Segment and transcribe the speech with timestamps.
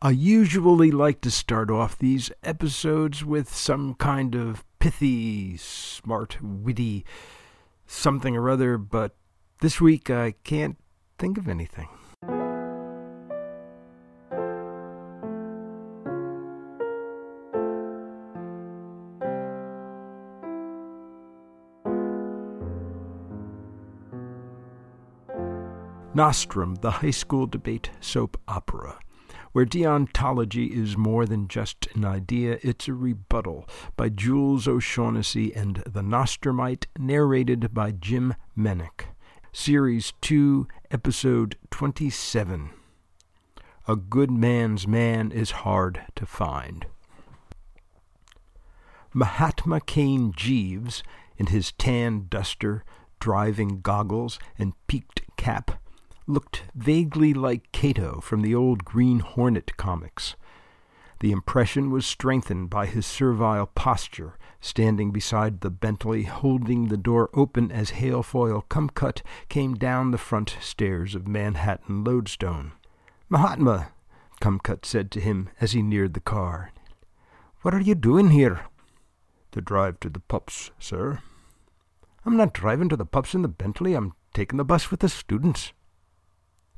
[0.00, 7.04] I usually like to start off these episodes with some kind of pithy, smart, witty
[7.84, 9.16] something or other, but
[9.60, 10.76] this week I can't
[11.18, 11.88] think of anything.
[26.14, 29.00] Nostrum, the high school debate soap opera
[29.52, 35.82] where deontology is more than just an idea, it's a rebuttal, by Jules O'Shaughnessy and
[35.86, 39.06] The Nostrumite, narrated by Jim Menick.
[39.52, 42.70] Series 2, Episode 27.
[43.86, 46.86] A good man's man is hard to find.
[49.14, 51.02] Mahatma Kane Jeeves,
[51.38, 52.84] in his tan duster,
[53.18, 55.82] driving goggles, and peaked cap,
[56.28, 60.36] looked vaguely like Kato from the old Green Hornet comics.
[61.20, 67.28] The impression was strengthened by his servile posture, standing beside the Bentley, holding the door
[67.34, 72.72] open as Halefoyle Cumcut came down the front stairs of Manhattan Lodestone.
[73.28, 73.88] Mahatma,
[74.40, 76.72] Cumcut said to him as he neared the car.
[77.62, 78.66] What are you doing here?
[79.52, 81.20] The drive to the pups, sir.
[82.24, 83.94] I'm not driving to the pups in the Bentley.
[83.94, 85.72] I'm taking the bus with the students.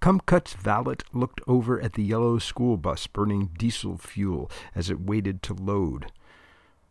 [0.00, 5.42] Cumcut's valet looked over at the yellow school bus burning diesel fuel as it waited
[5.44, 6.12] to load.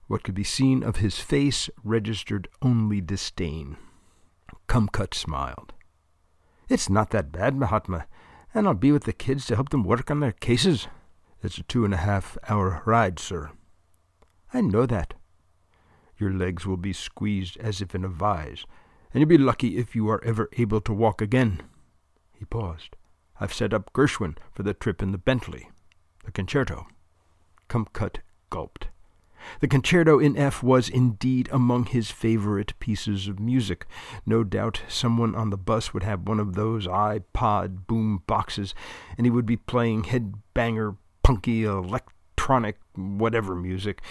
[0.08, 3.78] What could be seen of his face registered only disdain.
[4.68, 5.74] Cumcut smiled.
[6.68, 8.08] It's not that bad, Mahatma,
[8.54, 10.88] and I'll be with the kids to help them work on their cases.
[11.44, 13.52] It's a two and a half hour ride, sir.
[14.54, 15.14] I know that.
[16.18, 18.66] Your legs will be squeezed as if in a vise,
[19.14, 21.62] and you'll be lucky if you are ever able to walk again.
[22.38, 22.96] He paused.
[23.40, 25.70] I've set up Gershwin for the trip in the Bentley.
[26.24, 26.88] The concerto.
[27.68, 28.20] Cumcut
[28.50, 28.88] gulped.
[29.60, 33.86] The concerto in F was indeed among his favorite pieces of music.
[34.26, 38.74] No doubt someone on the bus would have one of those iPod boom boxes,
[39.18, 44.02] and he would be playing headbanger, punky, electronic, whatever music.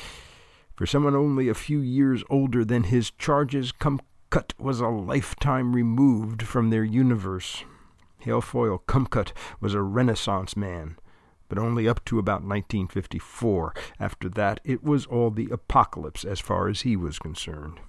[0.76, 6.42] For someone only a few years older than his charges, Cumcut was a lifetime removed
[6.42, 7.64] from their universe.
[8.24, 10.96] Halefoyle Cumcut was a Renaissance man,
[11.48, 13.74] but only up to about 1954.
[14.00, 17.80] After that, it was all the apocalypse as far as he was concerned.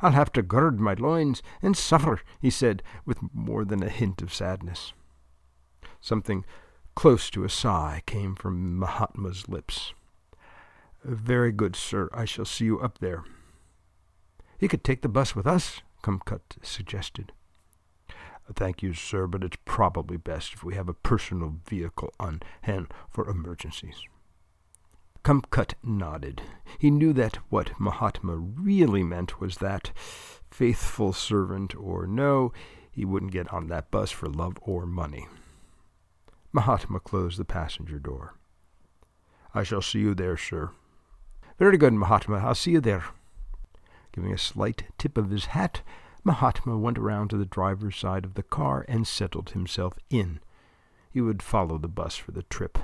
[0.00, 4.20] I'll have to gird my loins and suffer, he said, with more than a hint
[4.20, 4.92] of sadness.
[6.00, 6.44] Something
[6.94, 9.94] close to a sigh came from Mahatma's lips.
[11.04, 12.10] Very good, sir.
[12.12, 13.24] I shall see you up there.
[14.58, 17.32] He could take the bus with us, Cumcut suggested.
[18.54, 22.92] Thank you, sir, but it's probably best if we have a personal vehicle on hand
[23.10, 23.96] for emergencies.
[25.24, 26.42] Cumcut nodded.
[26.78, 29.90] He knew that what Mahatma really meant was that,
[30.50, 32.52] faithful servant or no,
[32.92, 35.26] he wouldn't get on that bus for love or money.
[36.52, 38.34] Mahatma closed the passenger door.
[39.52, 40.70] I shall see you there, sir.
[41.58, 42.36] Very good, Mahatma.
[42.36, 43.04] I'll see you there.
[44.12, 45.82] Giving a slight tip of his hat,
[46.26, 50.40] Mahatma went around to the driver's side of the car and settled himself in.
[51.08, 52.78] He would follow the bus for the trip.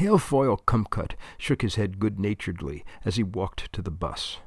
[0.00, 4.38] Halefoyle Cumcut shook his head good-naturedly as he walked to the bus.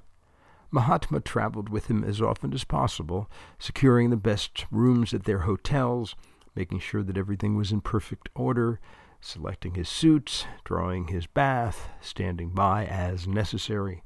[0.69, 6.13] Mahatma traveled with him as often as possible, securing the best rooms at their hotels,
[6.55, 8.81] making sure that everything was in perfect order,
[9.21, 14.03] selecting his suits, drawing his bath, standing by as necessary.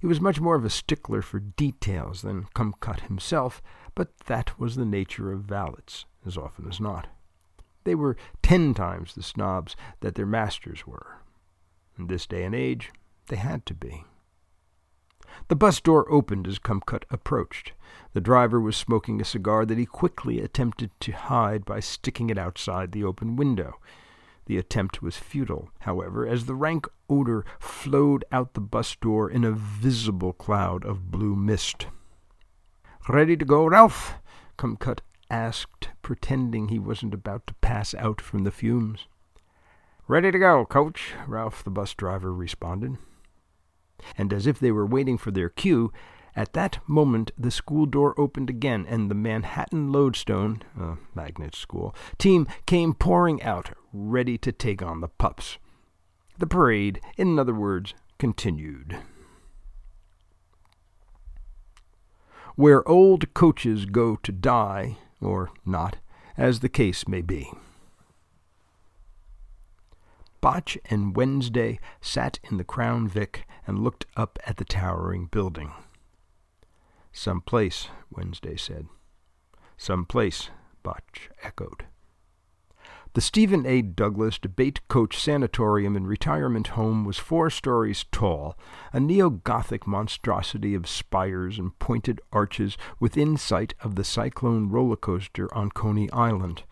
[0.00, 3.62] He was much more of a stickler for details than Cumcut himself,
[3.94, 7.08] but that was the nature of valets, as often as not.
[7.84, 11.18] They were ten times the snobs that their masters were.
[11.98, 12.90] In this day and age,
[13.26, 14.04] they had to be.
[15.48, 17.72] The bus door opened as Cumcut approached.
[18.14, 22.38] The driver was smoking a cigar that he quickly attempted to hide by sticking it
[22.38, 23.78] outside the open window.
[24.46, 29.44] The attempt was futile, however, as the rank odor flowed out the bus door in
[29.44, 31.86] a visible cloud of blue mist.
[33.08, 34.14] Ready to go, Ralph?
[34.56, 39.06] Cumcut asked, pretending he wasn't about to pass out from the fumes.
[40.08, 42.98] Ready to go, coach, Ralph the bus driver responded.
[44.18, 45.92] And as if they were waiting for their cue,
[46.36, 51.94] at that moment, the school door opened again, and the Manhattan Lodestone, uh, magnet school,
[52.18, 55.58] team came pouring out, ready to take on the pups.
[56.38, 58.96] The parade, in other words, continued.
[62.54, 65.96] Where old coaches go to die, or not,
[66.36, 67.50] as the case may be.
[70.40, 75.72] Botch and Wednesday sat in the Crown Vic and looked up at the towering building.
[77.12, 78.86] Some place, Wednesday said.
[79.76, 80.50] Some place,
[80.82, 81.86] Botch echoed.
[83.14, 83.82] The Stephen A.
[83.82, 88.56] Douglas Debate Coach Sanatorium and Retirement Home was four stories tall,
[88.92, 95.52] a neo-Gothic monstrosity of spires and pointed arches within sight of the Cyclone roller coaster
[95.52, 96.62] on Coney Island.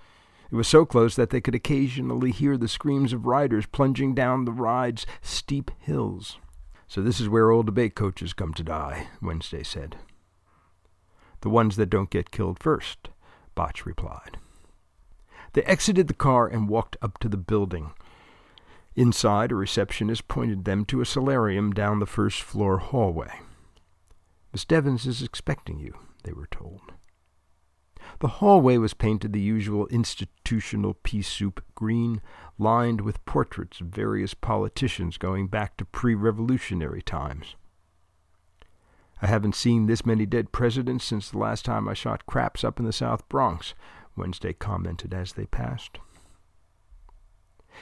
[0.52, 4.44] It was so close that they could occasionally hear the screams of riders plunging down
[4.44, 6.38] the ride's steep hills.
[6.87, 9.96] So this is where old debate coaches come to die, Wednesday said.
[11.40, 13.11] The ones that don't get killed first,
[13.55, 14.38] Botch replied.
[15.52, 17.93] They exited the car and walked up to the building.
[18.96, 23.40] Inside, a receptionist pointed them to a solarium down the first floor hallway.
[24.52, 25.94] Miss Devens is expecting you,
[26.25, 26.93] they were told.
[28.20, 32.20] The hallway was painted the usual institutional pea soup green,
[32.58, 37.55] lined with portraits of various politicians going back to pre revolutionary times.
[39.20, 42.79] I haven't seen this many dead presidents since the last time I shot craps up
[42.79, 43.75] in the South Bronx,
[44.17, 45.99] Wednesday commented as they passed.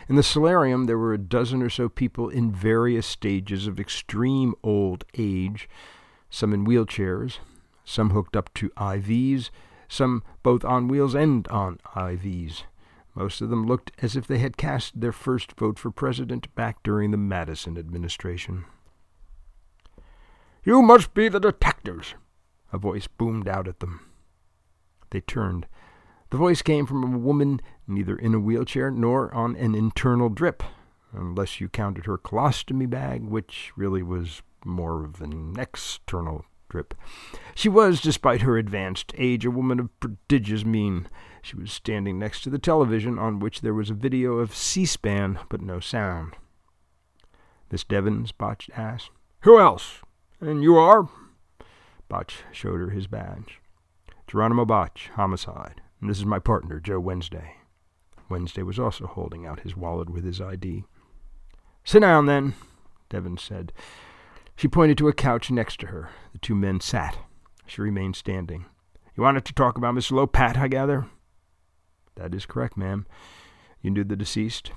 [0.09, 4.55] In the solarium, there were a dozen or so people in various stages of extreme
[4.63, 5.69] old age,
[6.31, 7.39] some in wheelchairs,
[7.85, 9.51] some hooked up to IVs,
[9.89, 12.65] some both on wheels and on IVs.
[13.15, 16.83] Most of them looked as if they had cast their first vote for president back
[16.83, 18.67] during the Madison administration.
[20.67, 22.17] You must be the detectives,
[22.73, 24.01] a voice boomed out at them.
[25.11, 25.69] They turned.
[26.31, 30.65] The voice came from a woman neither in a wheelchair nor on an internal drip,
[31.13, 36.95] unless you counted her colostomy bag, which really was more of an external drip.
[37.55, 41.07] She was, despite her advanced age, a woman of prodigious mien.
[41.43, 45.39] She was standing next to the television, on which there was a video of C-SPAN,
[45.49, 46.35] but no sound.
[47.71, 49.11] Miss Devens, Botch asked.
[49.43, 50.01] Who else?
[50.41, 51.09] And you are?
[52.09, 53.61] Botch showed her his badge.
[54.27, 55.81] Geronimo Botch, homicide.
[56.01, 57.57] And this is my partner, Joe Wednesday.
[58.29, 60.85] Wednesday was also holding out his wallet with his ID.
[61.85, 62.55] Sit down, then,
[63.09, 63.73] Devens said.
[64.57, 66.11] She pointed to a couch next to her.
[66.33, 67.19] The two men sat.
[67.67, 68.67] She remained standing.
[69.17, 70.13] You wanted to talk about Mr.
[70.13, 71.07] Lopat, I gather?
[72.17, 73.07] That is correct, ma'am.
[73.81, 74.73] You knew the deceased?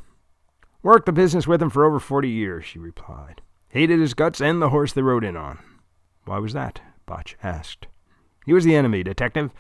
[0.84, 3.42] Worked the business with him for over forty years, she replied.
[3.70, 5.60] Hated his guts and the horse they rode in on.
[6.26, 6.82] Why was that?
[7.06, 7.88] Botch asked.
[8.46, 9.52] He was the enemy, detective.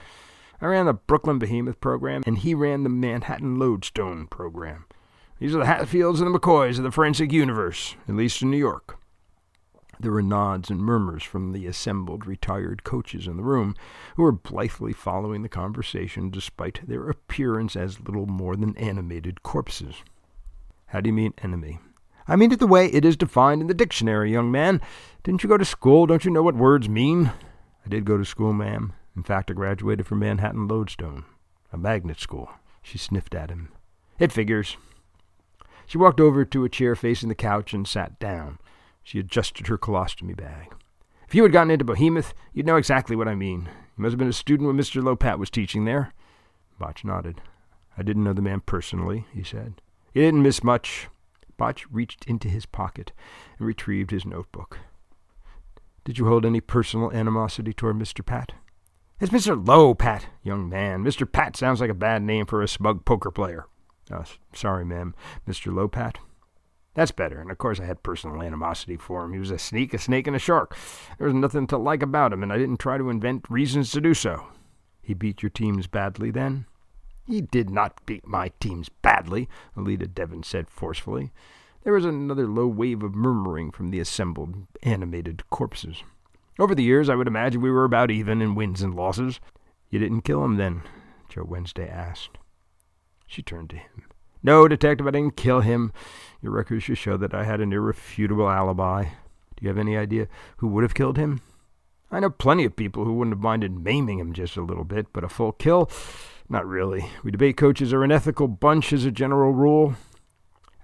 [0.61, 4.85] I ran the Brooklyn Behemoth program, and he ran the Manhattan Lodestone program.
[5.39, 8.57] These are the Hatfields and the McCoys of the forensic universe, at least in New
[8.57, 8.99] York.
[9.99, 13.75] There were nods and murmurs from the assembled retired coaches in the room,
[14.15, 19.95] who were blithely following the conversation despite their appearance as little more than animated corpses.
[20.87, 21.79] How do you mean enemy?
[22.29, 24.81] I mean it the way it is defined in the dictionary, young man.
[25.23, 26.05] Didn't you go to school?
[26.05, 27.31] Don't you know what words mean?
[27.83, 28.93] I did go to school, ma'am.
[29.15, 31.25] In fact, I graduated from Manhattan Lodestone,
[31.73, 32.51] a magnet school.
[32.83, 33.71] She sniffed at him.
[34.19, 34.77] It figures.
[35.87, 38.59] She walked over to a chair facing the couch and sat down.
[39.01, 40.71] She adjusted her colostomy bag.
[41.27, 43.69] If you had gotten into Behemoth, you'd know exactly what I mean.
[43.97, 45.01] You must have been a student when Mr.
[45.01, 46.13] Lopat was teaching there.
[46.77, 47.41] Botch nodded.
[47.97, 49.81] I didn't know the man personally, he said.
[50.13, 51.07] You didn't miss much.
[51.59, 53.11] Botch reached into his pocket
[53.57, 54.79] and retrieved his notebook.
[56.05, 58.25] Did you hold any personal animosity toward Mr.
[58.25, 58.53] Pat?
[59.19, 59.67] It's Mr.
[59.67, 61.03] Low Pat, young man.
[61.03, 61.29] Mr.
[61.29, 63.67] Pat sounds like a bad name for a smug poker player.
[64.09, 64.23] Oh,
[64.53, 65.13] sorry, ma'am.
[65.47, 65.71] Mr.
[65.75, 66.17] Low Pat?
[66.95, 69.33] That's better, and of course I had personal animosity for him.
[69.33, 70.75] He was a sneak, a snake, and a shark.
[71.17, 74.01] There was nothing to like about him, and I didn't try to invent reasons to
[74.01, 74.47] do so.
[75.01, 76.65] He beat your teams badly, then?
[77.29, 81.31] He did not beat my teams badly, Alida Devon said forcefully.
[81.83, 86.03] There was another low wave of murmuring from the assembled, animated corpses.
[86.57, 89.39] Over the years, I would imagine we were about even in wins and losses.
[89.91, 90.81] You didn't kill him, then?
[91.29, 92.39] Joe Wednesday asked.
[93.27, 94.05] She turned to him.
[94.41, 95.93] No, detective, I didn't kill him.
[96.41, 99.03] Your records should show that I had an irrefutable alibi.
[99.03, 101.41] Do you have any idea who would have killed him?
[102.09, 105.13] I know plenty of people who wouldn't have minded maiming him just a little bit,
[105.13, 105.91] but a full kill?
[106.51, 107.11] Not really.
[107.23, 109.93] We debate coaches are an ethical bunch as a general rule.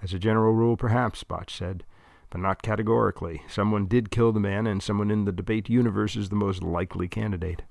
[0.03, 1.83] As a general rule, perhaps, Botch said,
[2.29, 3.41] but not categorically.
[3.47, 7.07] Someone did kill the man, and someone in the debate universe is the most likely
[7.07, 7.63] candidate.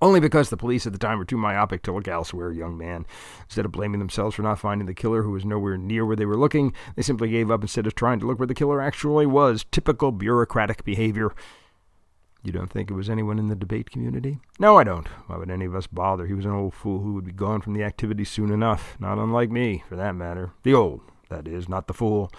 [0.00, 3.04] Only because the police at the time were too myopic to look elsewhere, young man.
[3.42, 6.24] Instead of blaming themselves for not finding the killer who was nowhere near where they
[6.24, 9.26] were looking, they simply gave up instead of trying to look where the killer actually
[9.26, 9.66] was.
[9.72, 11.34] Typical bureaucratic behavior.
[12.48, 14.38] You don't think it was anyone in the debate community?
[14.58, 15.06] No, I don't.
[15.26, 16.24] Why would any of us bother?
[16.24, 18.96] He was an old fool who would be gone from the activity soon enough.
[18.98, 20.52] Not unlike me, for that matter.
[20.62, 22.32] The old, that is, not the fool.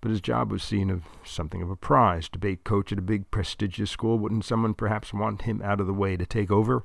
[0.00, 2.30] But his job was seen as something of a prize.
[2.30, 5.92] Debate coach at a big prestigious school, wouldn't someone perhaps want him out of the
[5.92, 6.82] way to take over?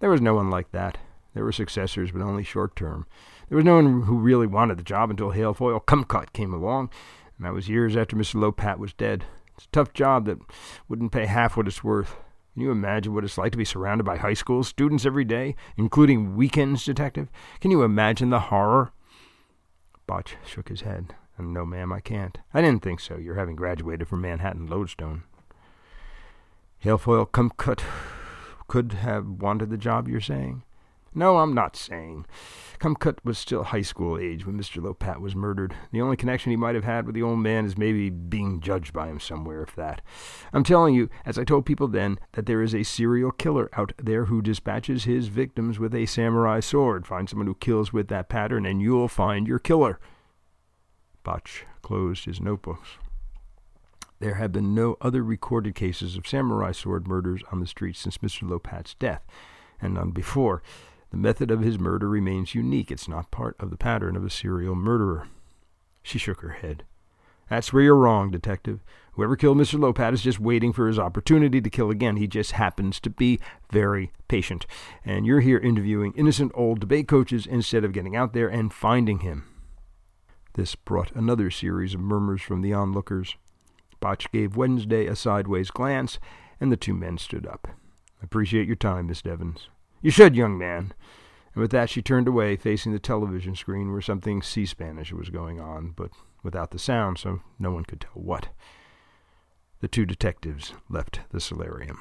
[0.00, 0.96] There was no one like that.
[1.34, 3.04] There were successors, but only short term.
[3.50, 6.88] There was no one who really wanted the job until Halefoyle Cumcut came along,
[7.36, 8.36] and that was years after Mr.
[8.36, 9.26] Lopat was dead.
[9.56, 10.38] It's a tough job that
[10.88, 12.16] wouldn't pay half what it's worth.
[12.54, 15.56] Can you imagine what it's like to be surrounded by high school students every day,
[15.76, 17.28] including weekends, detective?
[17.60, 18.92] Can you imagine the horror?
[20.06, 21.14] Botch shook his head.
[21.38, 22.38] Um, no, ma'am, I can't.
[22.52, 25.24] I didn't think so, your having graduated from Manhattan Lodestone.
[26.84, 27.82] Halefoyle Cumcut
[28.68, 30.62] could have wanted the job, you're saying?
[31.16, 32.26] No, I'm not saying.
[32.80, 34.82] Cumcut was still high school age when Mr.
[34.82, 35.74] Lopat was murdered.
[35.92, 38.92] The only connection he might have had with the old man is maybe being judged
[38.92, 40.02] by him somewhere, if that.
[40.52, 43.92] I'm telling you, as I told people then, that there is a serial killer out
[43.96, 47.06] there who dispatches his victims with a samurai sword.
[47.06, 50.00] Find someone who kills with that pattern, and you'll find your killer.
[51.22, 52.98] Botch closed his notebooks.
[54.18, 58.18] There have been no other recorded cases of samurai sword murders on the streets since
[58.18, 58.48] Mr.
[58.48, 59.22] Lopat's death,
[59.80, 60.62] and none before.
[61.14, 62.90] The method of his murder remains unique.
[62.90, 65.28] It's not part of the pattern of a serial murderer.
[66.02, 66.82] She shook her head.
[67.48, 68.82] That's where you're wrong, Detective.
[69.12, 69.78] Whoever killed Mr.
[69.78, 72.16] Lopat is just waiting for his opportunity to kill again.
[72.16, 73.38] He just happens to be
[73.70, 74.66] very patient.
[75.04, 79.20] And you're here interviewing innocent old debate coaches instead of getting out there and finding
[79.20, 79.44] him.
[80.54, 83.36] This brought another series of murmurs from the onlookers.
[84.00, 86.18] Botch gave Wednesday a sideways glance,
[86.58, 87.68] and the two men stood up.
[88.20, 89.68] Appreciate your time, Miss Devens.
[90.04, 90.92] You should, young man.
[91.54, 95.30] And with that, she turned away, facing the television screen where something C Spanish was
[95.30, 96.10] going on, but
[96.42, 98.48] without the sound, so no one could tell what.
[99.80, 101.98] The two detectives left the solarium.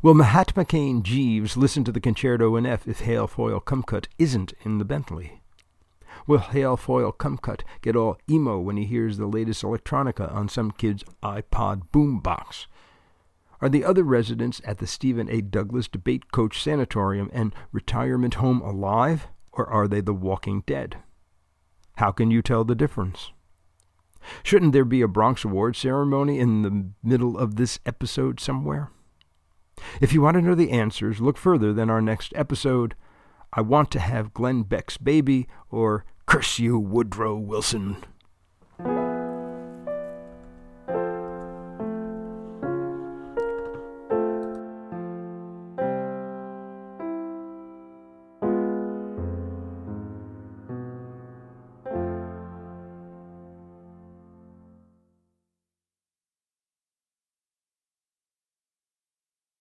[0.00, 4.78] Will Mahatma Kane Jeeves listen to the concerto in F if Halefoyle Cumcut isn't in
[4.78, 5.42] the Bentley?
[6.26, 11.04] Will Halefoyle Cumcut get all emo when he hears the latest electronica on some kid's
[11.22, 12.68] iPod boombox?
[13.66, 15.40] Are the other residents at the Stephen A.
[15.40, 20.98] Douglas Debate Coach Sanatorium and Retirement Home alive, or are they the walking dead?
[21.96, 23.32] How can you tell the difference?
[24.44, 28.92] Shouldn't there be a Bronx Award ceremony in the middle of this episode somewhere?
[30.00, 32.94] If you want to know the answers, look further than our next episode.
[33.52, 37.96] I want to have Glenn Beck's baby or curse you, Woodrow Wilson.